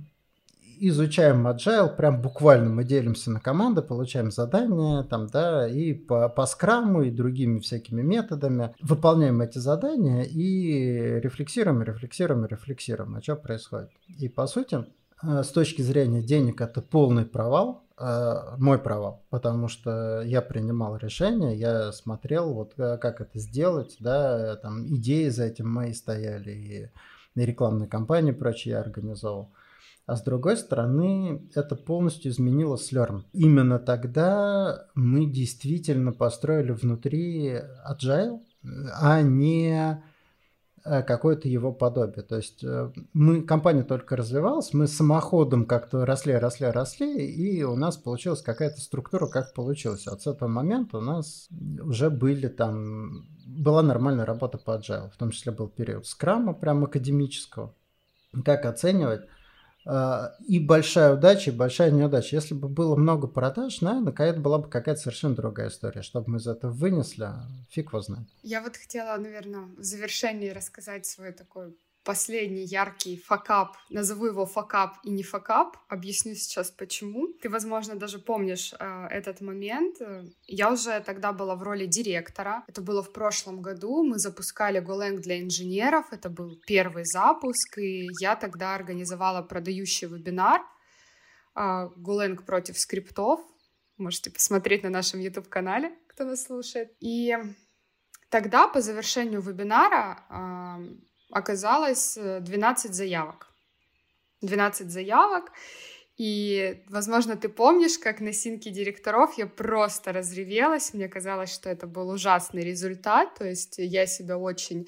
[0.88, 6.46] изучаем agile, прям буквально мы делимся на команды, получаем задания там, да, и по, по
[6.46, 13.90] скраму, и другими всякими методами выполняем эти задания и рефлексируем, рефлексируем, рефлексируем, а что происходит.
[14.18, 14.86] И по сути,
[15.22, 20.96] э, с точки зрения денег это полный провал, э, мой провал, потому что я принимал
[20.96, 26.50] решение, я смотрел, вот э, как это сделать, да, там идеи за этим мои стояли,
[26.50, 26.90] и,
[27.36, 29.50] рекламные кампании прочие я организовал
[30.10, 33.22] а с другой стороны это полностью изменило Slurm.
[33.32, 38.40] Именно тогда мы действительно построили внутри agile,
[39.00, 40.02] а не
[40.84, 42.24] э, какое-то его подобие.
[42.24, 47.76] То есть э, мы, компания только развивалась, мы самоходом как-то росли, росли, росли, и у
[47.76, 50.08] нас получилась какая-то структура, как получилось.
[50.08, 51.48] От этого момента у нас
[51.80, 56.82] уже были там, была нормальная работа по agile, в том числе был период скрама, прям
[56.82, 57.76] академического.
[58.44, 59.28] Как оценивать?
[59.86, 62.36] А, и большая удача, и большая неудача.
[62.36, 66.02] Если бы было много продаж, наверное, это была бы какая-то совершенно другая история.
[66.02, 67.28] Чтобы мы из этого вынесли,
[67.70, 68.26] фиг его знает.
[68.42, 74.96] Я вот хотела, наверное, в завершении рассказать свой такой последний яркий факап, назову его факап
[75.04, 77.28] и не факап, объясню сейчас почему.
[77.42, 79.96] Ты, возможно, даже помнишь э, этот момент.
[80.46, 82.64] Я уже тогда была в роли директора.
[82.68, 84.02] Это было в прошлом году.
[84.02, 86.06] Мы запускали GoLang для инженеров.
[86.12, 90.62] Это был первый запуск, и я тогда организовала продающий вебинар
[91.54, 91.60] э,
[91.96, 93.40] GoLang против скриптов.
[93.98, 96.90] Можете посмотреть на нашем YouTube-канале, кто нас слушает.
[97.00, 97.36] И
[98.30, 103.48] тогда по завершению вебинара э, оказалось 12 э, заявок.
[104.42, 105.52] 12 заявок.
[106.16, 110.92] И, возможно, ты помнишь, как на синке директоров я просто разревелась.
[110.92, 113.34] Мне казалось, что это был ужасный результат.
[113.34, 114.86] То есть я себя очень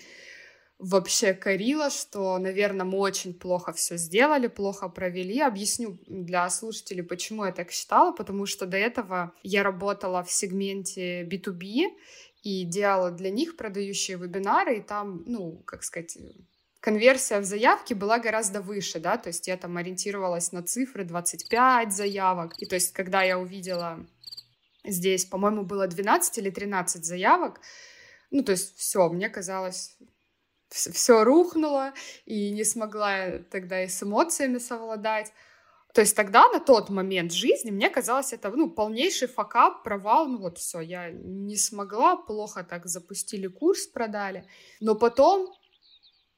[0.83, 5.41] вообще корила, что, наверное, мы очень плохо все сделали, плохо провели.
[5.41, 11.23] Объясню для слушателей, почему я так считала, потому что до этого я работала в сегменте
[11.23, 11.93] B2B,
[12.43, 16.19] и делала для них продающие вебинары, и там, ну, как сказать,
[16.81, 21.93] конверсия в заявке была гораздо выше, да, то есть я там ориентировалась на цифры 25
[21.93, 24.05] заявок, и то есть когда я увидела
[24.85, 27.61] здесь, по-моему, было 12 или 13 заявок,
[28.33, 29.97] ну, то есть все, мне казалось,
[30.71, 31.93] все рухнуло,
[32.25, 35.33] и не смогла тогда и с эмоциями совладать.
[35.93, 40.39] То есть тогда, на тот момент жизни, мне казалось, это, ну, полнейший факап, провал, ну,
[40.39, 44.47] вот все, я не смогла, плохо так запустили курс, продали.
[44.81, 45.53] Но потом,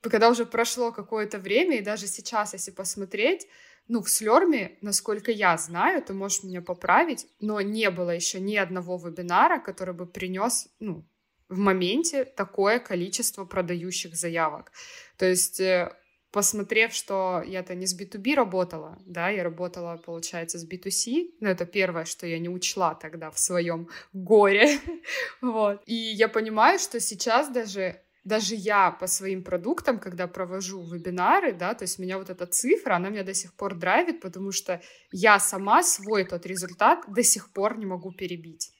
[0.01, 3.47] когда уже прошло какое-то время, и даже сейчас, если посмотреть,
[3.87, 8.57] ну, в Слерме, насколько я знаю, ты можешь меня поправить, но не было еще ни
[8.57, 11.05] одного вебинара, который бы принес, ну,
[11.49, 14.73] в моменте такое количество продающих заявок.
[15.17, 15.93] То есть э,
[16.35, 21.65] посмотрев, что я-то не с B2B работала, да, я работала, получается, с B2C, но это
[21.65, 24.81] первое, что я не учла тогда в своем горе,
[25.41, 25.81] вот.
[25.87, 31.75] И я понимаю, что сейчас даже даже я по своим продуктам, когда провожу вебинары, да,
[31.75, 34.81] то есть меня вот эта цифра, она меня до сих пор драйвит, потому что
[35.13, 38.73] я сама свой тот результат до сих пор не могу перебить.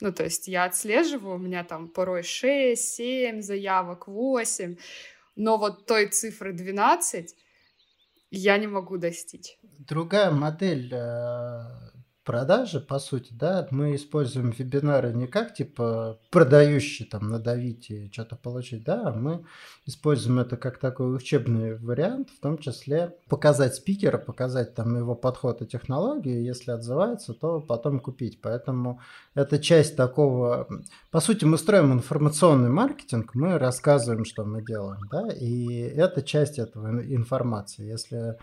[0.00, 4.76] Ну, то есть я отслеживаю, у меня там порой 6, 7 заявок, 8,
[5.36, 7.34] но вот той цифры 12
[8.30, 9.58] я не могу достичь.
[9.78, 11.89] Другая модель э,
[12.30, 18.36] продажи, по сути, да, мы используем вебинары не как, типа, продающий, там, надавить и что-то
[18.36, 19.44] получить, да, а мы
[19.84, 25.60] используем это как такой учебный вариант, в том числе показать спикера, показать там его подход
[25.62, 28.40] и технологии, если отзывается, то потом купить.
[28.40, 29.00] Поэтому
[29.34, 30.68] это часть такого...
[31.10, 36.60] По сути, мы строим информационный маркетинг, мы рассказываем, что мы делаем, да, и это часть
[36.60, 37.88] этого информации.
[37.88, 38.36] Если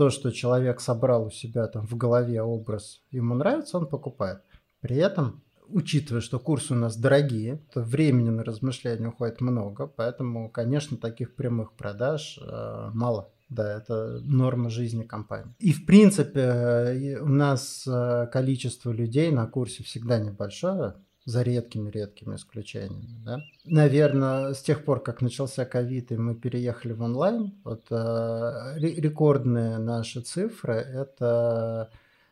[0.00, 4.40] то, что человек собрал у себя там в голове образ, ему нравится, он покупает.
[4.80, 10.48] При этом, учитывая, что курсы у нас дорогие, то времени на размышления уходит много, поэтому,
[10.48, 13.30] конечно, таких прямых продаж э, мало.
[13.50, 15.54] Да, это норма жизни компании.
[15.58, 20.94] И в принципе у нас э, количество людей на курсе всегда небольшое,
[21.30, 23.22] за редкими-редкими исключениями.
[23.24, 23.40] Да?
[23.64, 29.78] Наверное, с тех пор, как начался ковид, и мы переехали в онлайн, вот э, рекордные
[29.78, 31.90] наши цифры это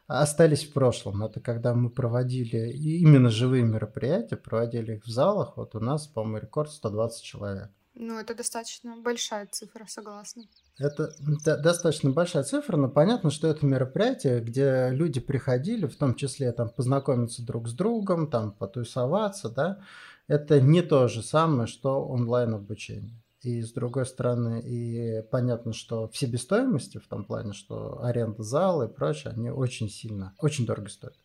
[0.08, 1.22] остались в прошлом.
[1.22, 5.56] Это когда мы проводили именно живые мероприятия, проводили их в залах.
[5.56, 7.68] Вот у нас, по-моему, рекорд 120 человек.
[7.94, 10.44] Ну, это достаточно большая цифра, согласна.
[10.78, 11.12] Это
[11.60, 16.68] достаточно большая цифра, но понятно, что это мероприятие, где люди приходили, в том числе там
[16.68, 19.80] познакомиться друг с другом, там потусоваться, да,
[20.28, 23.20] это не то же самое, что онлайн обучение.
[23.42, 28.84] И с другой стороны, и понятно, что в себестоимости, в том плане, что аренда зала
[28.84, 31.16] и прочее, они очень сильно, очень дорого стоят.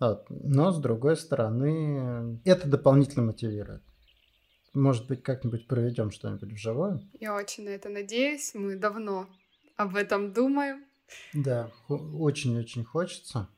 [0.00, 0.26] Вот.
[0.28, 3.82] Но с другой стороны, это дополнительно мотивирует.
[4.74, 7.00] Может быть, как-нибудь проведем что-нибудь вживую?
[7.20, 8.52] Я очень на это надеюсь.
[8.54, 9.28] Мы давно
[9.76, 10.84] об этом думаем.
[11.32, 13.48] Да, очень-очень хочется.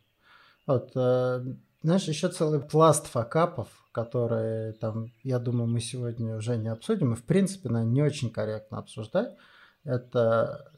[0.66, 1.44] Вот, э,
[1.82, 7.16] знаешь, еще целый пласт факапов, которые там, я думаю, мы сегодня уже не обсудим, и
[7.16, 9.34] в принципе, наверное, не очень корректно обсуждать.
[9.84, 10.72] Это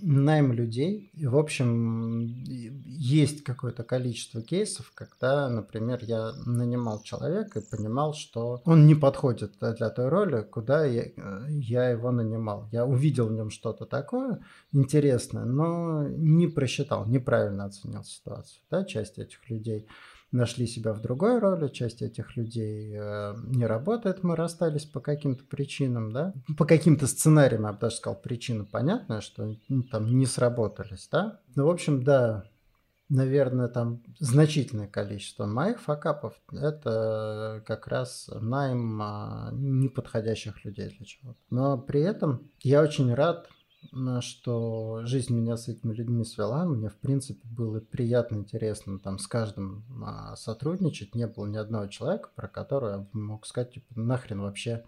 [0.00, 1.10] найм людей.
[1.14, 2.26] И, в общем,
[2.84, 9.52] есть какое-то количество кейсов, когда, например, я нанимал человека и понимал, что он не подходит
[9.60, 11.04] для той роли, куда я,
[11.48, 12.68] я его нанимал.
[12.72, 14.40] Я увидел в нем что-то такое
[14.72, 18.60] интересное, но не просчитал, неправильно оценил ситуацию.
[18.70, 19.86] Да, часть этих людей
[20.34, 25.44] нашли себя в другой роли, часть этих людей э, не работает, мы расстались по каким-то
[25.44, 30.26] причинам, да, по каким-то сценариям, я бы даже сказал, причина понятная, что ну, там не
[30.26, 31.40] сработались, да.
[31.54, 32.44] Ну, в общем, да,
[33.08, 41.38] наверное, там значительное количество моих факапов– это как раз найм а, неподходящих людей для чего-то.
[41.50, 43.48] Но при этом я очень рад
[44.20, 46.64] что жизнь меня с этими людьми свела.
[46.64, 51.14] Мне, в принципе, было приятно, интересно там с каждым а, сотрудничать.
[51.14, 54.84] Не было ни одного человека, про которого я мог сказать, типа, нахрен вообще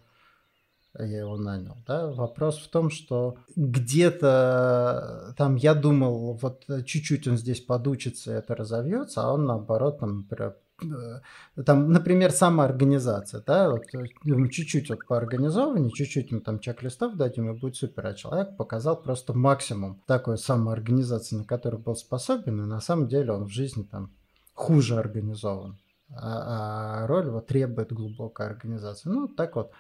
[0.99, 1.77] я его нанял.
[1.87, 2.09] Да?
[2.09, 9.23] Вопрос в том, что где-то там я думал, вот чуть-чуть он здесь подучится, это разовьется,
[9.23, 10.25] а он наоборот, там,
[11.65, 17.51] там, например, самоорганизация, да, вот э, ну, чуть-чуть вот поорганизованнее, чуть-чуть ему там чек-листов дадим,
[17.51, 22.67] и будет супер, а человек показал просто максимум такой самоорганизации, на который был способен, и
[22.67, 24.13] на самом деле он в жизни там
[24.53, 25.79] хуже организован,
[26.11, 29.09] а, а роль вот требует глубокой организации.
[29.09, 29.73] Ну, так вот,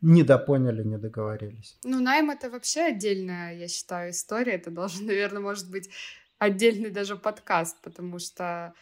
[0.00, 1.78] недопоняли, не договорились.
[1.84, 5.90] Ну, найм это вообще отдельная, я считаю, история, это должен, наверное, может быть
[6.38, 8.74] отдельный даже подкаст, потому что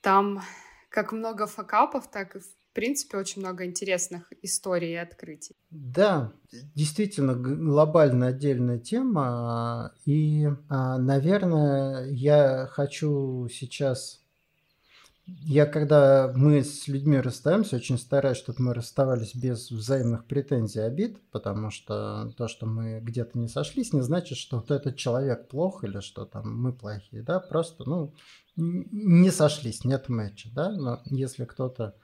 [0.00, 0.42] там
[0.88, 5.56] как много факапов, так и в принципе очень много интересных историй и открытий.
[5.70, 6.32] Да,
[6.74, 9.94] действительно глобально отдельная тема.
[10.04, 14.24] И, а, наверное, я хочу сейчас...
[15.28, 21.20] Я когда мы с людьми расстаемся, очень стараюсь, чтобы мы расставались без взаимных претензий, обид,
[21.30, 25.84] потому что то, что мы где-то не сошлись, не значит, что вот этот человек плох
[25.84, 28.14] или что там мы плохие, да, просто, ну,
[28.56, 31.94] не сошлись, нет матча, да, но если кто-то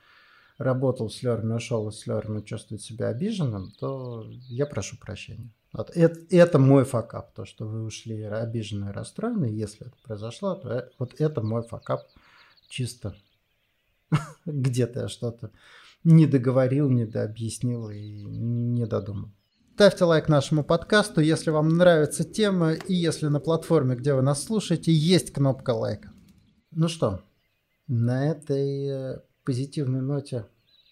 [0.59, 5.51] работал с Лерами, ушел из Лерами, чувствует себя обиженным, то я прошу прощения.
[5.73, 10.69] Вот это, это мой факап, то, что вы ушли обиженные, расстроенные, если это произошло, то
[10.69, 12.03] это, вот это мой факап
[12.69, 13.17] чисто
[14.47, 15.51] где-то я что-то
[16.05, 19.31] не договорил, не дообъяснил и не додумал.
[19.75, 24.45] Ставьте лайк нашему подкасту, если вам нравится тема, и если на платформе, где вы нас
[24.45, 26.13] слушаете, есть кнопка лайка.
[26.71, 27.25] Ну что,
[27.89, 30.47] на этой э, позитивной ноте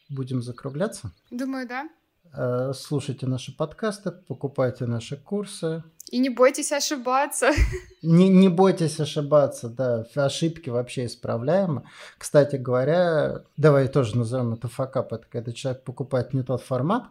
[0.09, 1.12] будем закругляться?
[1.31, 1.89] Думаю, да.
[2.35, 5.85] Э, слушайте наши подкасты, покупайте наши курсы.
[6.13, 7.53] И не бойтесь ошибаться.
[8.03, 10.05] Не, не бойтесь ошибаться, да.
[10.15, 11.85] Ошибки вообще исправляемы.
[12.19, 15.15] Кстати говоря, давай тоже назовем это факап.
[15.15, 17.05] Это когда человек покупает не тот формат,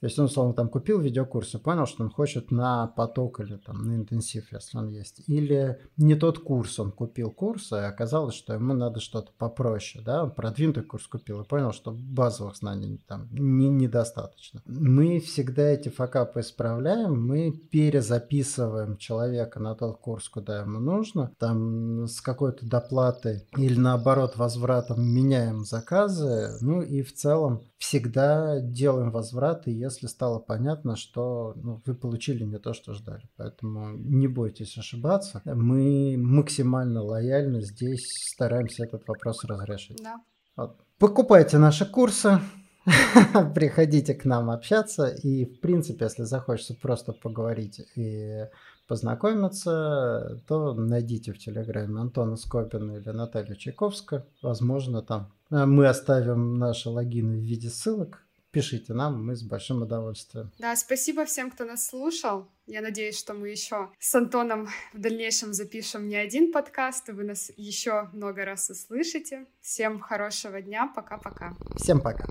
[0.00, 3.56] То есть он, условно, там купил видеокурс и понял, что он хочет на поток или
[3.56, 5.22] там на интенсив, если он есть.
[5.26, 10.24] Или не тот курс, он купил курс, и оказалось, что ему надо что-то попроще, да,
[10.24, 14.62] он продвинутый курс купил и понял, что базовых знаний там не, недостаточно.
[14.64, 22.06] Мы всегда эти факапы исправляем, мы перезаписываем человека на тот курс, куда ему нужно, там
[22.06, 29.70] с какой-то доплатой или наоборот возвратом меняем заказы, ну и в целом всегда делаем возвраты,
[29.70, 33.28] если стало понятно, что ну, вы получили не то, что ждали.
[33.36, 35.42] Поэтому не бойтесь ошибаться.
[35.44, 40.02] Мы максимально лояльно здесь стараемся этот вопрос разрешить.
[40.02, 40.20] Да.
[40.56, 40.80] Вот.
[40.98, 42.40] Покупайте наши курсы,
[43.54, 45.06] приходите к нам общаться.
[45.06, 48.46] И, в принципе, если захочется просто поговорить и
[48.86, 54.26] познакомиться, то найдите в Телеграме Антона Скопина или Наталью Чайковскую.
[54.42, 58.24] Возможно, там э, мы оставим наши логины в виде ссылок.
[58.52, 60.50] Пишите нам, мы с большим удовольствием.
[60.58, 62.48] Да, спасибо всем, кто нас слушал.
[62.66, 67.24] Я надеюсь, что мы еще с Антоном в дальнейшем запишем не один подкаст, и вы
[67.24, 69.46] нас еще много раз услышите.
[69.60, 70.90] Всем хорошего дня.
[70.94, 71.56] Пока-пока.
[71.76, 72.26] Всем пока.